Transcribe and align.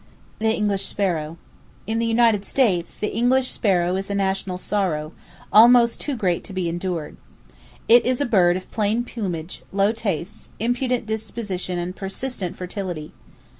The 0.39 0.51
English 0.51 0.87
Sparrow. 0.87 1.37
—In 1.85 1.99
the 1.99 2.07
United 2.07 2.43
States, 2.43 2.95
the 2.97 3.13
English 3.13 3.51
sparrow 3.51 3.95
is 3.97 4.09
a 4.09 4.15
national 4.15 4.57
sorrow, 4.57 5.11
almost 5.53 6.01
too 6.01 6.15
great 6.15 6.43
to 6.45 6.53
be 6.53 6.67
endured. 6.67 7.17
It 7.87 8.03
is 8.03 8.19
a 8.19 8.25
bird 8.25 8.57
of 8.57 8.71
plain 8.71 9.03
plumage, 9.03 9.61
low 9.71 9.91
tastes, 9.91 10.49
impudent 10.59 11.05
disposition 11.05 11.77
and 11.77 11.95
persistent 11.95 12.55
fertility. 12.57 13.11